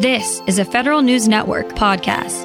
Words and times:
This 0.00 0.40
is 0.46 0.60
a 0.60 0.64
Federal 0.64 1.02
News 1.02 1.26
Network 1.26 1.70
podcast. 1.70 2.44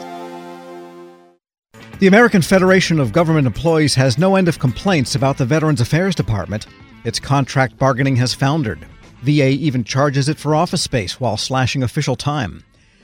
The 1.99 2.07
American 2.07 2.41
Federation 2.41 2.99
of 2.99 3.13
Government 3.13 3.45
Employees 3.45 3.93
has 3.93 4.17
no 4.17 4.37
end 4.37 4.47
of 4.47 4.57
complaints 4.57 5.14
about 5.14 5.37
the 5.37 5.45
Veterans 5.45 5.79
Affairs 5.79 6.16
Department. 6.16 6.66
Its 7.03 7.19
contract 7.19 7.77
bargaining 7.77 8.16
has 8.16 8.34
foundered. 8.34 8.88
VA 9.21 9.50
even 9.50 9.84
charges 9.84 10.27
it 10.29 10.39
for 10.39 10.55
office 10.55 10.81
space 10.81 11.20
while 11.20 11.38
slashing 11.38 11.84
official 11.84 12.16
time. 12.16 12.63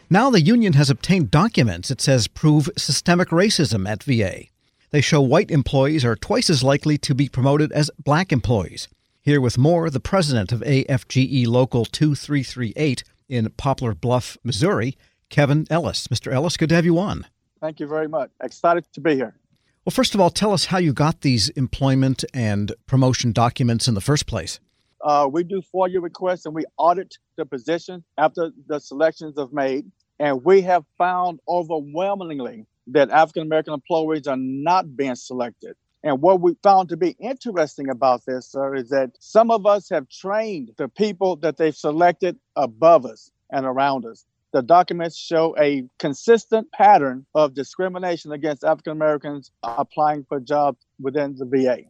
Now 0.10 0.32
the 0.32 0.42
union 0.42 0.74
has 0.74 0.90
obtained 0.90 1.30
documents 1.30 1.92
it 1.92 2.02
says 2.02 2.28
prove 2.28 2.72
systemic 2.76 3.30
racism 3.30 3.88
at 3.88 4.02
VA. 4.02 4.46
They 4.90 5.02
show 5.02 5.22
white 5.22 5.52
employees 5.52 6.04
are 6.04 6.16
twice 6.16 6.50
as 6.50 6.64
likely 6.64 6.98
to 6.98 7.14
be 7.14 7.30
promoted 7.30 7.72
as 7.72 7.92
black 8.04 8.32
employees. 8.32 8.88
Here 9.22 9.40
with 9.40 9.60
more, 9.60 9.92
the 9.92 10.00
president 10.00 10.52
of 10.52 10.62
AFGE 10.62 11.46
Local 11.46 11.86
2338 11.86 13.04
in 13.30 13.50
Poplar 13.52 13.94
Bluff, 13.94 14.38
Missouri, 14.44 14.98
Kevin 15.30 15.66
Ellis. 15.70 16.08
Mr. 16.08 16.32
Ellis, 16.34 16.58
good 16.58 16.70
to 16.70 16.76
have 16.76 16.86
you 16.86 16.98
on. 16.98 17.26
Thank 17.62 17.80
you 17.80 17.88
very 17.88 18.08
much. 18.08 18.32
Excited 18.42 18.86
to 18.94 19.02
be 19.02 19.16
here. 19.16 19.36
Well, 19.86 19.92
first 19.92 20.14
of 20.14 20.22
all, 20.22 20.30
tell 20.30 20.52
us 20.52 20.66
how 20.66 20.78
you 20.78 20.94
got 20.94 21.22
these 21.22 21.50
employment 21.50 22.24
and 22.34 22.74
promotion 22.86 23.32
documents 23.32 23.88
in 23.88 23.94
the 23.94 24.02
first 24.02 24.28
place. 24.28 24.60
Uh, 25.02 25.30
we 25.32 25.44
do 25.44 25.62
FOIA 25.74 26.02
requests 26.02 26.46
and 26.46 26.54
we 26.54 26.66
audit 26.78 27.18
the 27.38 27.46
position 27.46 28.04
after 28.18 28.52
the 28.68 28.80
selections 28.80 29.38
are 29.38 29.48
made. 29.52 29.90
And 30.20 30.44
we 30.44 30.62
have 30.62 30.84
found 30.98 31.40
overwhelmingly 31.48 32.66
that 32.88 33.10
African 33.10 33.44
American 33.44 33.74
employees 33.74 34.28
are 34.28 34.38
not 34.38 34.96
being 34.98 35.16
selected. 35.16 35.76
And 36.04 36.22
what 36.22 36.40
we 36.40 36.56
found 36.64 36.90
to 36.90 36.98
be 36.98 37.16
interesting 37.20 37.90
about 37.90 38.26
this, 38.26 38.48
sir, 38.48 38.76
is 38.76 38.90
that 38.90 39.12
some 39.20 39.52
of 39.52 39.66
us 39.66 39.90
have 39.90 40.08
trained 40.10 40.72
the 40.78 40.88
people 40.88 41.36
that 41.38 41.58
they've 41.58 41.76
selected 41.76 42.38
above 42.56 43.06
us 43.06 43.32
and 43.52 43.66
around 43.66 44.06
us. 44.06 44.26
The 44.52 44.62
documents 44.62 45.18
show 45.18 45.56
a 45.60 45.84
consistent 46.00 46.72
pattern 46.72 47.26
of 47.36 47.54
discrimination 47.54 48.32
against 48.32 48.64
African 48.64 48.94
Americans 48.94 49.52
applying 49.62 50.26
for 50.28 50.40
jobs 50.40 50.80
within 51.00 51.36
the 51.38 51.46
VA. 51.46 51.84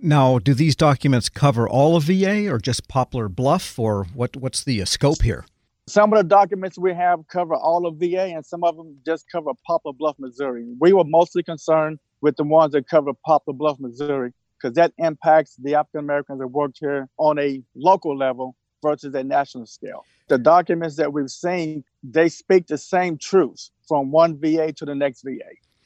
Now, 0.00 0.38
do 0.38 0.54
these 0.54 0.76
documents 0.76 1.28
cover 1.28 1.68
all 1.68 1.96
of 1.96 2.04
VA 2.04 2.48
or 2.48 2.58
just 2.58 2.86
Poplar 2.86 3.28
Bluff, 3.28 3.78
or 3.78 4.04
what, 4.14 4.36
what's 4.36 4.62
the 4.62 4.84
scope 4.84 5.22
here? 5.22 5.44
Some 5.88 6.12
of 6.12 6.18
the 6.18 6.24
documents 6.24 6.78
we 6.78 6.92
have 6.92 7.26
cover 7.28 7.54
all 7.54 7.86
of 7.86 7.96
VA, 7.96 8.24
and 8.24 8.44
some 8.44 8.62
of 8.62 8.76
them 8.76 8.98
just 9.06 9.24
cover 9.32 9.52
Poplar 9.66 9.94
Bluff, 9.94 10.16
Missouri. 10.18 10.66
We 10.78 10.92
were 10.92 11.04
mostly 11.04 11.42
concerned 11.42 11.98
with 12.20 12.36
the 12.36 12.44
ones 12.44 12.72
that 12.72 12.86
cover 12.86 13.12
Poplar 13.24 13.54
Bluff, 13.54 13.78
Missouri, 13.80 14.34
because 14.60 14.74
that 14.74 14.92
impacts 14.98 15.56
the 15.56 15.76
African 15.76 16.00
Americans 16.00 16.40
that 16.40 16.48
worked 16.48 16.76
here 16.78 17.08
on 17.16 17.38
a 17.38 17.62
local 17.74 18.14
level 18.14 18.54
versus 18.82 19.14
a 19.14 19.24
national 19.24 19.64
scale. 19.64 20.04
The 20.28 20.36
documents 20.36 20.96
that 20.96 21.14
we've 21.14 21.30
seen, 21.30 21.84
they 22.02 22.28
speak 22.28 22.66
the 22.66 22.76
same 22.76 23.16
truths 23.16 23.70
from 23.88 24.10
one 24.10 24.38
VA 24.38 24.74
to 24.74 24.84
the 24.84 24.94
next 24.94 25.22
VA. 25.22 25.38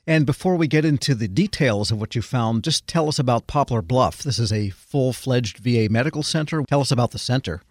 And 0.05 0.27
before 0.27 0.57
we 0.57 0.67
get 0.67 0.85
into 0.85 1.15
the 1.15 1.29
details 1.29 1.93
of 1.93 2.01
what 2.01 2.17
you 2.17 2.23
found, 2.23 2.65
just 2.65 2.89
tell 2.89 3.07
us 3.07 3.21
about 3.21 3.47
Poplar 3.47 3.83
Bluff. 3.83 4.25
This 4.25 4.41
is 4.41 4.53
a 4.53 4.71
full 4.71 5.13
fledged 5.13 5.59
VA 5.59 5.87
medical 5.89 6.25
center. 6.25 6.61
Tell 6.65 6.81
us 6.81 6.91
about 6.91 7.13
the 7.13 7.21
center. 7.21 7.63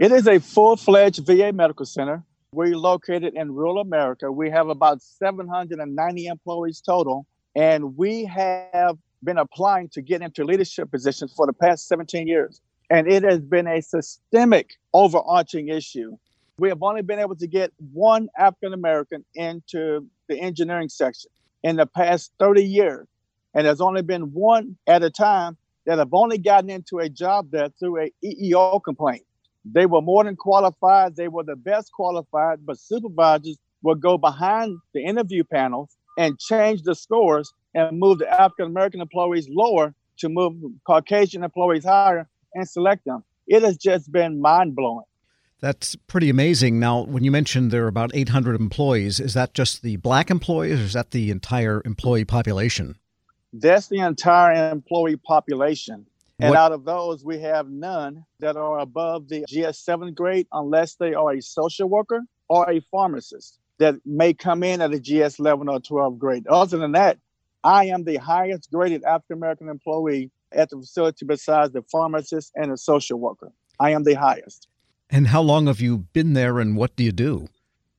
It 0.00 0.12
is 0.12 0.26
a 0.26 0.40
full 0.40 0.76
fledged 0.76 1.26
VA 1.26 1.52
medical 1.52 1.84
center. 1.84 2.24
We're 2.54 2.74
located 2.74 3.34
in 3.34 3.52
rural 3.52 3.80
America. 3.80 4.32
We 4.32 4.48
have 4.48 4.70
about 4.70 5.02
790 5.02 6.26
employees 6.26 6.80
total, 6.80 7.26
and 7.54 7.98
we 7.98 8.24
have 8.24 8.96
been 9.22 9.36
applying 9.36 9.90
to 9.90 10.00
get 10.00 10.22
into 10.22 10.42
leadership 10.42 10.90
positions 10.90 11.34
for 11.36 11.44
the 11.44 11.52
past 11.52 11.86
17 11.86 12.26
years. 12.26 12.62
And 12.88 13.12
it 13.12 13.24
has 13.24 13.40
been 13.40 13.66
a 13.66 13.82
systemic 13.82 14.70
overarching 14.94 15.68
issue. 15.68 16.16
We 16.56 16.70
have 16.70 16.82
only 16.82 17.02
been 17.02 17.18
able 17.18 17.36
to 17.36 17.46
get 17.46 17.70
one 17.92 18.30
African 18.38 18.72
American 18.72 19.22
into 19.34 20.06
the 20.30 20.40
engineering 20.40 20.88
section 20.88 21.30
in 21.62 21.76
the 21.76 21.84
past 21.84 22.32
30 22.38 22.64
years. 22.64 23.06
And 23.52 23.66
there's 23.66 23.82
only 23.82 24.00
been 24.00 24.32
one 24.32 24.78
at 24.86 25.02
a 25.02 25.10
time 25.10 25.58
that 25.84 25.98
have 25.98 26.14
only 26.14 26.38
gotten 26.38 26.70
into 26.70 27.00
a 27.00 27.10
job 27.10 27.50
there 27.50 27.68
through 27.78 28.04
a 28.04 28.12
EEO 28.24 28.82
complaint. 28.82 29.24
They 29.64 29.86
were 29.86 30.00
more 30.00 30.24
than 30.24 30.36
qualified. 30.36 31.16
They 31.16 31.28
were 31.28 31.44
the 31.44 31.56
best 31.56 31.92
qualified, 31.92 32.64
but 32.64 32.78
supervisors 32.78 33.58
would 33.82 34.00
go 34.00 34.18
behind 34.18 34.78
the 34.94 35.02
interview 35.04 35.44
panels 35.44 35.96
and 36.18 36.38
change 36.38 36.82
the 36.82 36.94
scores 36.94 37.52
and 37.74 37.98
move 37.98 38.18
the 38.18 38.28
African 38.28 38.66
American 38.66 39.00
employees 39.00 39.48
lower 39.50 39.94
to 40.18 40.28
move 40.28 40.54
Caucasian 40.86 41.44
employees 41.44 41.84
higher 41.84 42.28
and 42.54 42.68
select 42.68 43.04
them. 43.04 43.24
It 43.46 43.62
has 43.62 43.76
just 43.76 44.12
been 44.12 44.40
mind 44.40 44.76
blowing. 44.76 45.04
That's 45.60 45.94
pretty 45.94 46.30
amazing. 46.30 46.78
Now, 46.78 47.02
when 47.02 47.22
you 47.22 47.30
mentioned 47.30 47.70
there 47.70 47.84
are 47.84 47.88
about 47.88 48.10
800 48.14 48.58
employees, 48.58 49.20
is 49.20 49.34
that 49.34 49.52
just 49.52 49.82
the 49.82 49.96
black 49.96 50.30
employees 50.30 50.80
or 50.80 50.84
is 50.84 50.92
that 50.94 51.10
the 51.10 51.30
entire 51.30 51.82
employee 51.84 52.24
population? 52.24 52.96
That's 53.52 53.88
the 53.88 53.98
entire 53.98 54.70
employee 54.70 55.16
population. 55.16 56.06
And 56.42 56.50
what? 56.50 56.58
out 56.58 56.72
of 56.72 56.84
those, 56.84 57.24
we 57.24 57.40
have 57.40 57.68
none 57.68 58.24
that 58.40 58.56
are 58.56 58.78
above 58.78 59.28
the 59.28 59.44
GS7 59.50 60.14
grade 60.14 60.46
unless 60.52 60.94
they 60.94 61.14
are 61.14 61.32
a 61.32 61.42
social 61.42 61.88
worker 61.88 62.22
or 62.48 62.70
a 62.70 62.80
pharmacist 62.90 63.58
that 63.78 63.94
may 64.04 64.34
come 64.34 64.62
in 64.62 64.80
at 64.80 64.92
a 64.92 64.98
GS11 64.98 65.70
or 65.70 65.80
12 65.80 66.18
grade. 66.18 66.46
Other 66.46 66.78
than 66.78 66.92
that, 66.92 67.18
I 67.62 67.86
am 67.86 68.04
the 68.04 68.16
highest 68.16 68.70
graded 68.70 69.04
African 69.04 69.36
American 69.36 69.68
employee 69.68 70.30
at 70.52 70.70
the 70.70 70.78
facility 70.78 71.26
besides 71.26 71.72
the 71.72 71.82
pharmacist 71.90 72.52
and 72.54 72.72
the 72.72 72.76
social 72.76 73.18
worker. 73.18 73.52
I 73.78 73.90
am 73.90 74.04
the 74.04 74.14
highest. 74.14 74.68
And 75.10 75.26
how 75.26 75.42
long 75.42 75.66
have 75.66 75.80
you 75.80 75.98
been 75.98 76.34
there 76.34 76.58
and 76.58 76.76
what 76.76 76.96
do 76.96 77.04
you 77.04 77.12
do? 77.12 77.48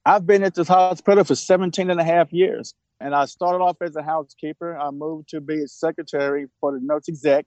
I've 0.06 0.26
been 0.26 0.44
at 0.44 0.56
this 0.56 0.68
hospital 0.68 1.24
for 1.24 1.36
17 1.36 1.90
and 1.90 2.00
a 2.00 2.04
half 2.04 2.32
years. 2.34 2.74
And 3.00 3.16
I 3.16 3.26
started 3.26 3.64
off 3.64 3.78
as 3.82 3.96
a 3.96 4.04
housekeeper. 4.04 4.78
I 4.78 4.92
moved 4.92 5.30
to 5.30 5.42
be 5.42 5.64
a 5.64 5.68
secretary 5.68 6.46
for 6.60 6.72
the 6.72 6.80
nurse 6.82 7.10
exec. 7.10 7.46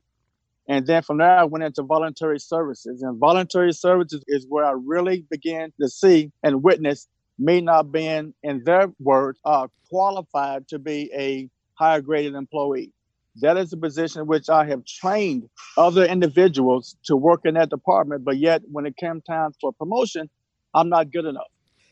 And 0.69 0.86
then 0.86 1.02
from 1.02 1.19
there, 1.19 1.38
I 1.38 1.44
went 1.44 1.64
into 1.64 1.82
voluntary 1.82 2.41
services. 2.41 3.02
And 3.02 3.19
voluntary 3.19 3.72
services 3.72 4.25
is 4.26 4.47
where 4.48 4.64
I 4.64 4.72
really 4.72 5.25
began 5.30 5.72
to 5.80 5.88
see 5.88 6.32
and 6.42 6.62
witness 6.62 7.06
me 7.38 7.60
not 7.60 7.92
being, 7.92 8.32
in 8.42 8.62
their 8.64 8.91
words, 8.98 9.38
uh, 9.44 9.66
qualified 9.91 10.69
to 10.69 10.78
be 10.78 11.10
a 11.14 11.48
higher 11.75 12.00
graded 12.00 12.34
employee. 12.34 12.92
That 13.41 13.56
is 13.56 13.72
a 13.72 13.76
position 13.76 14.22
in 14.22 14.26
which 14.28 14.48
I 14.48 14.64
have 14.66 14.84
trained 14.84 15.48
other 15.76 16.04
individuals 16.04 16.96
to 17.06 17.16
work 17.16 17.41
in 17.44 17.54
that 17.54 17.69
department, 17.69 18.25
but 18.25 18.36
yet 18.36 18.62
when 18.70 18.86
it 18.86 18.96
came 18.96 19.20
time 19.22 19.50
for 19.60 19.72
promotion, 19.72 20.31
I'm 20.72 20.88
not 20.88 21.10
good 21.10 21.25
enough. 21.25 21.48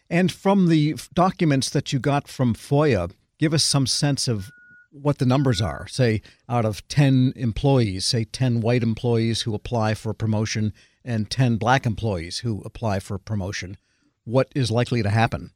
And 0.08 0.30
from 0.30 0.68
the 0.68 0.94
documents 1.14 1.70
that 1.70 1.92
you 1.92 1.98
got 1.98 2.28
from 2.28 2.54
FOIA, 2.54 3.10
give 3.38 3.52
us 3.52 3.64
some 3.64 3.86
sense 3.86 4.28
of 4.28 4.50
what 4.92 5.18
the 5.18 5.26
numbers 5.26 5.60
are. 5.60 5.86
Say, 5.88 6.22
out 6.48 6.64
of 6.64 6.86
10 6.88 7.32
employees, 7.36 8.04
say 8.06 8.24
10 8.24 8.60
white 8.60 8.82
employees 8.82 9.42
who 9.42 9.54
apply 9.54 9.94
for 9.94 10.12
promotion 10.12 10.72
and 11.04 11.30
10 11.30 11.56
black 11.56 11.86
employees 11.86 12.38
who 12.38 12.62
apply 12.64 13.00
for 13.00 13.18
promotion, 13.18 13.76
what 14.24 14.48
is 14.54 14.70
likely 14.70 15.02
to 15.02 15.10
happen? 15.10 15.50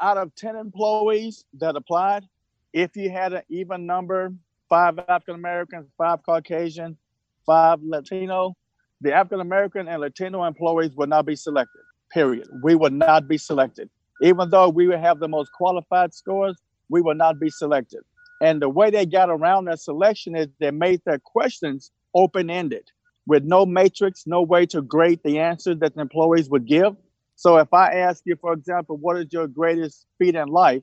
Out 0.00 0.18
of 0.18 0.34
10 0.34 0.56
employees 0.56 1.44
that 1.54 1.76
applied, 1.76 2.24
if 2.72 2.96
you 2.96 3.08
had 3.10 3.32
an 3.32 3.42
even 3.48 3.86
number, 3.86 4.34
five 4.68 4.98
African 5.08 5.36
Americans, 5.36 5.88
five 5.96 6.18
Caucasian, 6.24 6.98
five 7.46 7.78
Latino, 7.82 8.56
the 9.00 9.12
African 9.12 9.40
American 9.40 9.88
and 9.88 10.00
Latino 10.00 10.44
employees 10.44 10.90
would 10.96 11.08
not 11.08 11.26
be 11.26 11.36
selected. 11.36 11.80
Period. 12.12 12.48
We 12.62 12.74
would 12.74 12.92
not 12.92 13.28
be 13.28 13.38
selected. 13.38 13.88
Even 14.22 14.50
though 14.50 14.68
we 14.68 14.86
would 14.86 15.00
have 15.00 15.20
the 15.20 15.28
most 15.28 15.50
qualified 15.52 16.14
scores, 16.14 16.60
we 16.88 17.00
would 17.00 17.16
not 17.16 17.38
be 17.38 17.50
selected. 17.50 18.00
And 18.40 18.60
the 18.60 18.68
way 18.68 18.90
they 18.90 19.06
got 19.06 19.30
around 19.30 19.66
that 19.66 19.80
selection 19.80 20.36
is 20.36 20.48
they 20.58 20.70
made 20.70 21.00
their 21.04 21.18
questions 21.18 21.90
open 22.14 22.50
ended 22.50 22.90
with 23.26 23.44
no 23.44 23.64
matrix, 23.64 24.26
no 24.26 24.42
way 24.42 24.66
to 24.66 24.82
grade 24.82 25.20
the 25.24 25.38
answers 25.38 25.78
that 25.78 25.94
the 25.94 26.00
employees 26.00 26.50
would 26.50 26.66
give. 26.66 26.94
So 27.36 27.56
if 27.56 27.72
I 27.72 27.94
ask 27.94 28.22
you, 28.26 28.36
for 28.40 28.52
example, 28.52 28.96
what 28.96 29.16
is 29.16 29.26
your 29.32 29.46
greatest 29.46 30.06
feat 30.18 30.34
in 30.34 30.48
life? 30.48 30.82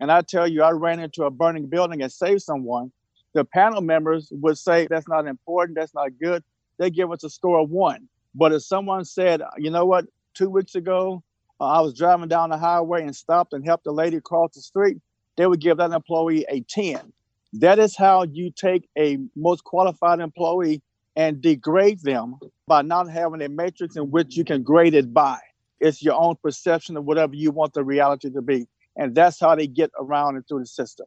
And 0.00 0.12
I 0.12 0.20
tell 0.20 0.46
you 0.46 0.62
I 0.62 0.70
ran 0.70 1.00
into 1.00 1.24
a 1.24 1.30
burning 1.30 1.66
building 1.66 2.02
and 2.02 2.12
saved 2.12 2.42
someone, 2.42 2.92
the 3.34 3.44
panel 3.44 3.80
members 3.80 4.28
would 4.30 4.58
say 4.58 4.86
that's 4.88 5.08
not 5.08 5.26
important, 5.26 5.76
that's 5.78 5.94
not 5.94 6.10
good. 6.20 6.42
They 6.78 6.90
give 6.90 7.10
us 7.10 7.24
a 7.24 7.30
score 7.30 7.60
of 7.60 7.70
one. 7.70 8.08
But 8.34 8.52
if 8.52 8.62
someone 8.62 9.04
said, 9.04 9.42
you 9.56 9.70
know 9.70 9.84
what, 9.84 10.06
two 10.34 10.48
weeks 10.48 10.74
ago, 10.74 11.22
uh, 11.60 11.64
I 11.64 11.80
was 11.80 11.94
driving 11.94 12.28
down 12.28 12.50
the 12.50 12.58
highway 12.58 13.02
and 13.02 13.14
stopped 13.14 13.52
and 13.52 13.64
helped 13.64 13.86
a 13.86 13.92
lady 13.92 14.20
cross 14.20 14.54
the 14.54 14.60
street, 14.60 14.98
they 15.38 15.46
would 15.46 15.60
give 15.60 15.78
that 15.78 15.92
employee 15.92 16.44
a 16.50 16.60
10. 16.60 17.12
That 17.54 17.78
is 17.78 17.96
how 17.96 18.24
you 18.24 18.50
take 18.50 18.88
a 18.98 19.18
most 19.36 19.64
qualified 19.64 20.18
employee 20.20 20.82
and 21.16 21.40
degrade 21.40 22.02
them 22.02 22.38
by 22.66 22.82
not 22.82 23.08
having 23.08 23.40
a 23.40 23.48
matrix 23.48 23.96
in 23.96 24.10
which 24.10 24.36
you 24.36 24.44
can 24.44 24.62
grade 24.62 24.94
it 24.94 25.14
by. 25.14 25.38
It's 25.80 26.02
your 26.02 26.14
own 26.14 26.34
perception 26.42 26.96
of 26.96 27.04
whatever 27.04 27.34
you 27.34 27.52
want 27.52 27.72
the 27.72 27.84
reality 27.84 28.30
to 28.30 28.42
be. 28.42 28.66
And 28.96 29.14
that's 29.14 29.38
how 29.38 29.54
they 29.54 29.68
get 29.68 29.92
around 29.98 30.34
and 30.34 30.46
through 30.46 30.58
the 30.58 30.66
system. 30.66 31.06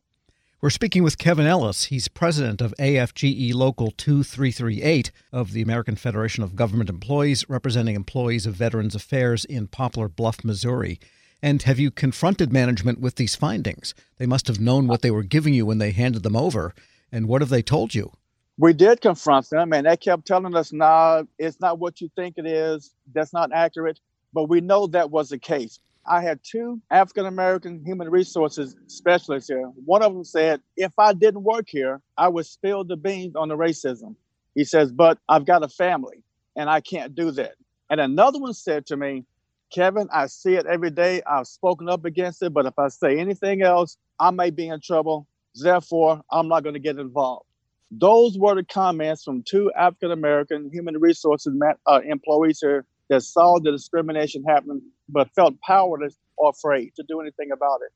We're 0.61 0.69
speaking 0.69 1.03
with 1.03 1.17
Kevin 1.17 1.45
Ellis. 1.45 1.85
He's 1.85 2.07
president 2.07 2.61
of 2.61 2.73
AFGE 2.79 3.53
Local 3.53 3.91
2338 3.91 5.11
of 5.33 5.51
the 5.51 5.61
American 5.61 5.97
Federation 5.97 6.43
of 6.43 6.55
Government 6.55 6.89
Employees, 6.89 7.49
representing 7.49 7.95
employees 7.95 8.45
of 8.45 8.53
Veterans 8.53 8.95
Affairs 8.95 9.43
in 9.43 9.67
Poplar 9.67 10.07
Bluff, 10.07 10.45
Missouri. 10.45 10.99
And 11.43 11.63
have 11.63 11.79
you 11.79 11.89
confronted 11.89 12.53
management 12.53 12.99
with 12.99 13.15
these 13.15 13.35
findings? 13.35 13.93
They 14.17 14.27
must 14.27 14.47
have 14.47 14.59
known 14.59 14.87
what 14.87 15.01
they 15.01 15.11
were 15.11 15.23
giving 15.23 15.53
you 15.53 15.65
when 15.65 15.79
they 15.79 15.91
handed 15.91 16.23
them 16.23 16.35
over. 16.35 16.73
And 17.11 17.27
what 17.27 17.41
have 17.41 17.49
they 17.49 17.63
told 17.63 17.95
you? 17.95 18.11
We 18.57 18.73
did 18.73 19.01
confront 19.01 19.49
them, 19.49 19.73
and 19.73 19.87
they 19.87 19.97
kept 19.97 20.27
telling 20.27 20.55
us, 20.55 20.71
"Nah, 20.71 21.23
it's 21.39 21.59
not 21.59 21.79
what 21.79 21.99
you 21.99 22.09
think 22.15 22.37
it 22.37 22.45
is. 22.45 22.93
That's 23.11 23.33
not 23.33 23.51
accurate." 23.51 23.99
But 24.33 24.49
we 24.49 24.61
know 24.61 24.87
that 24.87 25.09
was 25.09 25.29
the 25.29 25.39
case. 25.39 25.79
I 26.05 26.21
had 26.21 26.39
two 26.43 26.81
African 26.89 27.25
American 27.25 27.83
human 27.85 28.09
resources 28.09 28.75
specialists 28.87 29.49
here. 29.49 29.65
One 29.85 30.01
of 30.01 30.13
them 30.13 30.23
said, 30.23 30.61
if 30.75 30.91
I 30.97 31.13
didn't 31.13 31.43
work 31.43 31.65
here, 31.69 32.01
I 32.17 32.27
would 32.27 32.45
spill 32.45 32.83
the 32.83 32.97
beans 32.97 33.35
on 33.35 33.49
the 33.49 33.57
racism. 33.57 34.15
He 34.55 34.63
says, 34.63 34.91
but 34.91 35.19
I've 35.29 35.45
got 35.45 35.63
a 35.63 35.67
family 35.67 36.23
and 36.55 36.69
I 36.69 36.81
can't 36.81 37.15
do 37.15 37.31
that. 37.31 37.53
And 37.89 38.01
another 38.01 38.39
one 38.39 38.53
said 38.53 38.85
to 38.87 38.97
me, 38.97 39.25
Kevin, 39.71 40.07
I 40.11 40.27
see 40.27 40.55
it 40.55 40.65
every 40.65 40.91
day. 40.91 41.21
I've 41.25 41.47
spoken 41.47 41.89
up 41.89 42.05
against 42.05 42.43
it, 42.43 42.53
but 42.53 42.65
if 42.65 42.77
I 42.77 42.89
say 42.89 43.19
anything 43.19 43.61
else, 43.61 43.97
I 44.19 44.31
may 44.31 44.49
be 44.49 44.67
in 44.67 44.81
trouble. 44.81 45.27
Therefore, 45.55 46.21
I'm 46.29 46.47
not 46.47 46.63
going 46.63 46.73
to 46.73 46.79
get 46.79 46.97
involved. 46.97 47.45
Those 47.89 48.37
were 48.37 48.55
the 48.55 48.63
comments 48.63 49.23
from 49.23 49.43
two 49.43 49.71
African 49.77 50.11
American 50.11 50.69
human 50.71 50.97
resources 50.99 51.53
uh, 51.85 51.99
employees 52.05 52.59
here 52.61 52.85
that 53.09 53.21
saw 53.21 53.59
the 53.59 53.71
discrimination 53.71 54.43
happen 54.45 54.81
but 55.09 55.29
felt 55.35 55.59
powerless 55.61 56.15
or 56.37 56.49
afraid 56.49 56.93
to 56.95 57.03
do 57.07 57.19
anything 57.19 57.51
about 57.51 57.79
it. 57.85 57.91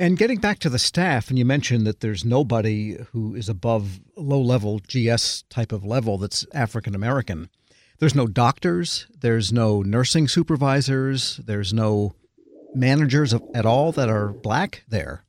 And 0.00 0.16
getting 0.16 0.38
back 0.38 0.60
to 0.60 0.70
the 0.70 0.78
staff, 0.78 1.28
and 1.28 1.38
you 1.38 1.44
mentioned 1.44 1.86
that 1.86 2.00
there's 2.00 2.24
nobody 2.24 2.96
who 3.12 3.34
is 3.34 3.48
above 3.48 4.00
low 4.16 4.40
level 4.40 4.80
GS 4.86 5.42
type 5.50 5.72
of 5.72 5.84
level 5.84 6.18
that's 6.18 6.46
African 6.54 6.94
American. 6.94 7.50
There's 8.00 8.14
no 8.14 8.28
doctors, 8.28 9.08
there's 9.20 9.52
no 9.52 9.82
nursing 9.82 10.28
supervisors, 10.28 11.38
there's 11.38 11.74
no 11.74 12.14
managers 12.72 13.34
at 13.54 13.66
all 13.66 13.90
that 13.90 14.08
are 14.08 14.28
black 14.28 14.84
there. 14.88 15.24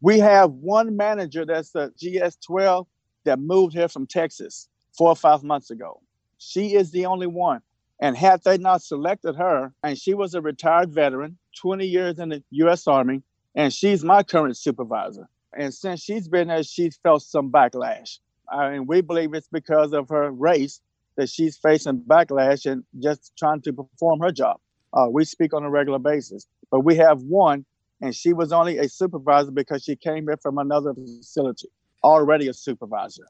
We 0.00 0.20
have 0.20 0.52
one 0.52 0.96
manager 0.96 1.44
that's 1.44 1.74
a 1.74 1.90
GS 1.98 2.36
12 2.46 2.86
that 3.24 3.40
moved 3.40 3.74
here 3.74 3.88
from 3.88 4.06
Texas 4.06 4.68
four 4.96 5.08
or 5.08 5.16
five 5.16 5.42
months 5.42 5.70
ago. 5.72 6.00
She 6.38 6.76
is 6.76 6.92
the 6.92 7.06
only 7.06 7.26
one. 7.26 7.62
And 8.00 8.16
had 8.16 8.44
they 8.44 8.58
not 8.58 8.82
selected 8.82 9.34
her, 9.34 9.72
and 9.82 9.98
she 9.98 10.14
was 10.14 10.34
a 10.34 10.40
retired 10.40 10.92
veteran, 10.92 11.36
20 11.60 11.84
years 11.84 12.20
in 12.20 12.28
the 12.28 12.44
U.S. 12.50 12.86
Army, 12.86 13.22
and 13.56 13.72
she's 13.72 14.04
my 14.04 14.22
current 14.22 14.56
supervisor. 14.56 15.28
And 15.56 15.74
since 15.74 16.00
she's 16.00 16.28
been 16.28 16.46
there, 16.46 16.62
she's 16.62 16.96
felt 16.96 17.22
some 17.22 17.50
backlash. 17.50 18.20
I 18.52 18.72
and 18.72 18.86
we 18.86 19.00
believe 19.00 19.34
it's 19.34 19.48
because 19.48 19.92
of 19.92 20.08
her 20.10 20.30
race 20.30 20.80
that 21.16 21.28
she's 21.28 21.56
facing 21.56 22.00
backlash 22.00 22.70
and 22.70 22.84
just 23.02 23.32
trying 23.38 23.60
to 23.62 23.72
perform 23.72 24.20
her 24.20 24.32
job. 24.32 24.58
Uh, 24.92 25.08
we 25.10 25.24
speak 25.24 25.52
on 25.52 25.64
a 25.64 25.70
regular 25.70 25.98
basis, 25.98 26.46
but 26.70 26.80
we 26.80 26.96
have 26.96 27.20
one, 27.22 27.64
and 28.00 28.14
she 28.14 28.32
was 28.32 28.52
only 28.52 28.78
a 28.78 28.88
supervisor 28.88 29.50
because 29.50 29.82
she 29.82 29.96
came 29.96 30.24
here 30.24 30.36
from 30.36 30.58
another 30.58 30.94
facility, 30.94 31.68
already 32.02 32.48
a 32.48 32.54
supervisor. 32.54 33.24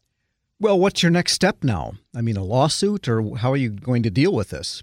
Well, 0.60 0.78
what's 0.78 1.02
your 1.02 1.10
next 1.10 1.32
step 1.32 1.64
now? 1.64 1.94
I 2.14 2.20
mean, 2.20 2.36
a 2.36 2.44
lawsuit, 2.44 3.08
or 3.08 3.36
how 3.36 3.52
are 3.52 3.56
you 3.56 3.70
going 3.70 4.02
to 4.04 4.10
deal 4.10 4.32
with 4.32 4.50
this? 4.50 4.82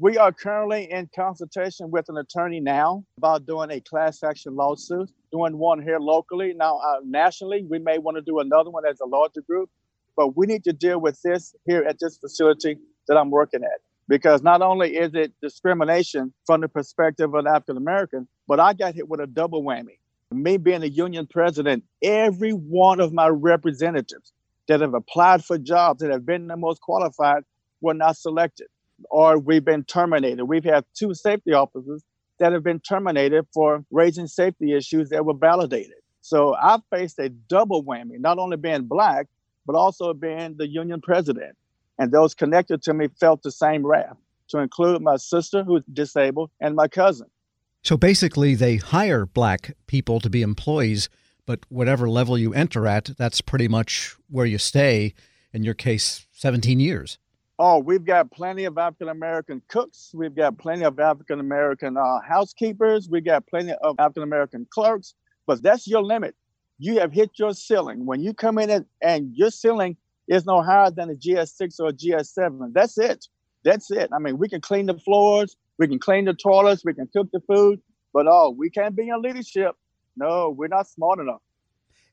We 0.00 0.16
are 0.16 0.30
currently 0.30 0.90
in 0.92 1.10
consultation 1.14 1.90
with 1.90 2.08
an 2.08 2.18
attorney 2.18 2.60
now 2.60 3.04
about 3.16 3.46
doing 3.46 3.72
a 3.72 3.80
class 3.80 4.22
action 4.22 4.54
lawsuit, 4.54 5.10
doing 5.32 5.58
one 5.58 5.82
here 5.82 5.98
locally. 5.98 6.54
Now, 6.54 6.76
uh, 6.78 7.00
nationally, 7.04 7.64
we 7.68 7.80
may 7.80 7.98
want 7.98 8.16
to 8.16 8.22
do 8.22 8.38
another 8.38 8.70
one 8.70 8.86
as 8.86 9.00
a 9.00 9.06
larger 9.06 9.40
group, 9.40 9.70
but 10.18 10.36
we 10.36 10.46
need 10.46 10.64
to 10.64 10.72
deal 10.72 11.00
with 11.00 11.22
this 11.22 11.54
here 11.64 11.84
at 11.84 12.00
this 12.00 12.18
facility 12.18 12.76
that 13.06 13.16
I'm 13.16 13.30
working 13.30 13.62
at. 13.62 13.80
Because 14.08 14.42
not 14.42 14.62
only 14.62 14.96
is 14.96 15.14
it 15.14 15.32
discrimination 15.40 16.34
from 16.44 16.60
the 16.60 16.68
perspective 16.68 17.32
of 17.32 17.34
an 17.34 17.46
African 17.46 17.76
American, 17.76 18.26
but 18.48 18.58
I 18.58 18.72
got 18.72 18.96
hit 18.96 19.08
with 19.08 19.20
a 19.20 19.28
double 19.28 19.62
whammy. 19.62 19.98
Me 20.32 20.56
being 20.56 20.82
a 20.82 20.86
union 20.86 21.28
president, 21.28 21.84
every 22.02 22.50
one 22.50 22.98
of 22.98 23.12
my 23.12 23.28
representatives 23.28 24.32
that 24.66 24.80
have 24.80 24.94
applied 24.94 25.44
for 25.44 25.56
jobs 25.56 26.00
that 26.00 26.10
have 26.10 26.26
been 26.26 26.48
the 26.48 26.56
most 26.56 26.80
qualified 26.80 27.44
were 27.80 27.94
not 27.94 28.16
selected 28.16 28.66
or 29.10 29.38
we've 29.38 29.64
been 29.64 29.84
terminated. 29.84 30.42
We've 30.42 30.64
had 30.64 30.84
two 30.98 31.14
safety 31.14 31.52
officers 31.52 32.02
that 32.40 32.52
have 32.52 32.64
been 32.64 32.80
terminated 32.80 33.46
for 33.54 33.84
raising 33.92 34.26
safety 34.26 34.72
issues 34.72 35.10
that 35.10 35.24
were 35.24 35.34
validated. 35.34 35.94
So 36.22 36.56
I 36.56 36.78
faced 36.90 37.20
a 37.20 37.28
double 37.28 37.84
whammy, 37.84 38.18
not 38.18 38.38
only 38.38 38.56
being 38.56 38.82
black, 38.82 39.28
but 39.68 39.76
also 39.76 40.12
being 40.12 40.56
the 40.56 40.66
union 40.66 41.00
president. 41.00 41.56
And 42.00 42.10
those 42.10 42.34
connected 42.34 42.82
to 42.82 42.94
me 42.94 43.06
felt 43.20 43.44
the 43.44 43.52
same 43.52 43.86
wrath, 43.86 44.16
to 44.48 44.58
include 44.58 45.00
my 45.02 45.16
sister 45.16 45.62
who's 45.62 45.84
disabled 45.92 46.50
and 46.60 46.74
my 46.74 46.88
cousin. 46.88 47.28
So 47.84 47.96
basically, 47.96 48.56
they 48.56 48.76
hire 48.76 49.26
black 49.26 49.76
people 49.86 50.18
to 50.18 50.28
be 50.28 50.42
employees 50.42 51.08
but 51.48 51.60
whatever 51.70 52.10
level 52.10 52.36
you 52.36 52.52
enter 52.52 52.86
at, 52.86 53.06
that's 53.16 53.40
pretty 53.40 53.68
much 53.68 54.14
where 54.28 54.44
you 54.44 54.58
stay. 54.58 55.14
In 55.50 55.62
your 55.62 55.72
case, 55.72 56.26
17 56.32 56.78
years. 56.78 57.16
Oh, 57.58 57.78
we've 57.78 58.04
got 58.04 58.30
plenty 58.30 58.66
of 58.66 58.76
African 58.76 59.08
American 59.08 59.62
cooks. 59.66 60.10
We've 60.12 60.34
got 60.34 60.58
plenty 60.58 60.84
of 60.84 61.00
African 61.00 61.40
American 61.40 61.96
uh, 61.96 62.20
housekeepers. 62.20 63.08
We've 63.08 63.24
got 63.24 63.46
plenty 63.46 63.72
of 63.80 63.96
African 63.98 64.24
American 64.24 64.66
clerks. 64.68 65.14
But 65.46 65.62
that's 65.62 65.88
your 65.88 66.02
limit. 66.02 66.34
You 66.78 67.00
have 67.00 67.12
hit 67.12 67.30
your 67.38 67.52
ceiling. 67.54 68.06
When 68.06 68.20
you 68.20 68.32
come 68.32 68.58
in 68.58 68.70
and, 68.70 68.86
and 69.02 69.32
your 69.34 69.50
ceiling 69.50 69.96
is 70.28 70.46
no 70.46 70.62
higher 70.62 70.90
than 70.90 71.10
a 71.10 71.14
GS6 71.14 71.80
or 71.80 71.88
a 71.88 71.92
GS7, 71.92 72.72
that's 72.72 72.98
it. 72.98 73.26
That's 73.64 73.90
it. 73.90 74.10
I 74.12 74.18
mean, 74.18 74.38
we 74.38 74.48
can 74.48 74.60
clean 74.60 74.86
the 74.86 74.98
floors, 74.98 75.56
we 75.78 75.88
can 75.88 75.98
clean 75.98 76.26
the 76.26 76.34
toilets, 76.34 76.84
we 76.84 76.94
can 76.94 77.08
cook 77.12 77.28
the 77.32 77.40
food, 77.40 77.80
but 78.12 78.26
oh, 78.28 78.50
we 78.50 78.70
can't 78.70 78.94
be 78.94 79.08
in 79.08 79.20
leadership. 79.20 79.74
No, 80.16 80.50
we're 80.50 80.68
not 80.68 80.88
smart 80.88 81.18
enough. 81.18 81.40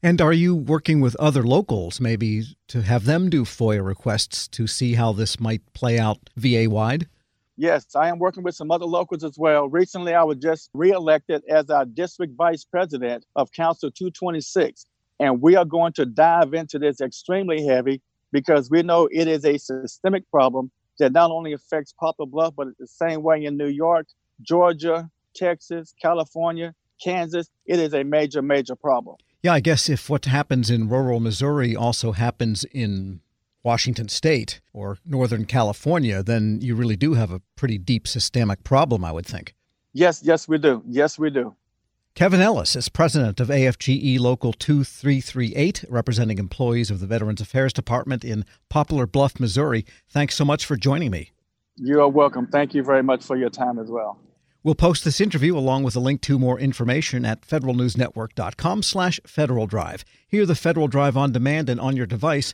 And 0.04 0.22
are 0.22 0.34
you 0.34 0.56
working 0.56 1.02
with 1.02 1.16
other 1.16 1.44
locals, 1.44 2.00
maybe 2.00 2.44
to 2.68 2.82
have 2.82 3.06
them 3.06 3.30
do 3.30 3.44
FOIA 3.44 3.84
requests 3.84 4.48
to 4.50 4.68
see 4.68 4.94
how 4.94 5.14
this 5.14 5.40
might 5.40 5.62
play 5.74 5.98
out 5.98 6.30
VA 6.36 6.68
wide? 6.70 7.08
Yes, 7.58 7.96
I 7.96 8.10
am 8.10 8.20
working 8.20 8.44
with 8.44 8.56
some 8.56 8.70
other 8.70 8.86
locals 8.86 9.24
as 9.24 9.38
well. 9.38 9.70
Recently, 9.70 10.14
I 10.14 10.24
was 10.24 10.38
just 10.38 10.70
reelected 10.74 11.42
as 11.50 11.70
our 11.70 11.86
district 11.86 12.34
vice 12.36 12.66
president 12.66 13.26
of 13.36 13.52
Council 13.54 13.90
226. 13.92 14.86
And 15.20 15.42
we 15.42 15.56
are 15.56 15.64
going 15.64 15.94
to 15.94 16.06
dive 16.06 16.54
into 16.54 16.78
this 16.78 17.00
extremely 17.00 17.66
heavy 17.66 18.02
because 18.34 18.70
we 18.70 18.84
know 18.84 19.08
it 19.10 19.30
is 19.30 19.46
a 19.46 19.58
systemic 19.58 20.30
problem 20.30 20.70
that 21.00 21.14
not 21.14 21.32
only 21.32 21.54
affects 21.54 21.94
Poplar 21.98 22.26
Bluff, 22.26 22.54
but 22.58 22.68
the 22.78 22.88
same 22.88 23.24
way 23.24 23.46
in 23.46 23.56
New 23.56 23.68
York, 23.70 24.08
Georgia, 24.42 25.10
Texas, 25.34 25.94
California, 26.02 26.74
Kansas, 27.02 27.50
it 27.66 27.80
is 27.80 27.94
a 27.94 28.04
major, 28.04 28.42
major 28.42 28.76
problem. 28.76 29.16
Yeah, 29.44 29.54
I 29.54 29.60
guess 29.62 29.90
if 29.90 30.10
what 30.10 30.26
happens 30.26 30.70
in 30.70 30.90
rural 30.90 31.20
Missouri 31.20 31.76
also 31.76 32.12
happens 32.12 32.66
in 32.66 33.22
Washington 33.66 34.08
State 34.08 34.62
or 34.72 35.00
Northern 35.04 35.44
California, 35.44 36.22
then 36.22 36.60
you 36.62 36.76
really 36.76 36.96
do 36.96 37.16
have 37.16 37.32
a 37.32 37.42
pretty 37.56 37.80
deep 37.80 38.08
systemic 38.08 38.64
problem, 38.64 39.04
I 39.04 39.12
would 39.12 39.26
think. 39.26 39.56
Yes, 39.92 40.22
yes, 40.24 40.48
we 40.48 40.60
do. 40.60 40.84
Yes, 40.88 41.18
we 41.18 41.32
do. 41.32 41.56
Kevin 42.14 42.40
Ellis 42.40 42.78
is 42.78 42.88
president 42.88 43.42
of 43.42 43.50
AFGE 43.50 44.20
Local 44.20 44.54
2338, 44.54 45.84
representing 45.90 46.38
employees 46.38 46.90
of 46.90 47.02
the 47.02 47.08
Veterans 47.08 47.42
Affairs 47.42 47.74
Department 47.74 48.24
in 48.24 48.46
Poplar 48.70 49.06
Bluff, 49.06 49.38
Missouri. 49.38 49.86
Thanks 50.08 50.36
so 50.36 50.46
much 50.46 50.66
for 50.66 50.78
joining 50.78 51.12
me. 51.12 51.32
You 51.76 52.00
are 52.00 52.08
welcome. 52.08 52.48
Thank 52.48 52.74
you 52.74 52.84
very 52.84 53.04
much 53.04 53.24
for 53.24 53.36
your 53.36 53.50
time 53.50 53.80
as 53.80 53.90
well. 53.90 54.18
We'll 54.64 54.76
post 54.76 55.04
this 55.04 55.20
interview 55.20 55.58
along 55.58 55.84
with 55.84 55.96
a 55.96 56.00
link 56.00 56.22
to 56.22 56.40
more 56.40 56.60
information 56.60 57.26
at 57.26 57.42
federalnewsnetwork.com 57.42 58.84
slash 58.84 59.20
Federal 59.28 59.68
Drive. 59.68 60.06
Hear 60.28 60.46
the 60.46 60.56
Federal 60.56 60.88
Drive 60.88 61.18
on 61.18 61.32
demand 61.32 61.70
and 61.70 61.80
on 61.80 61.98
your 61.98 62.06
device. 62.06 62.54